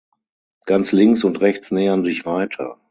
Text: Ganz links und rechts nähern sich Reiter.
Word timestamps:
Ganz 0.65 0.93
links 0.93 1.23
und 1.23 1.41
rechts 1.41 1.69
nähern 1.69 2.03
sich 2.03 2.25
Reiter. 2.25 2.79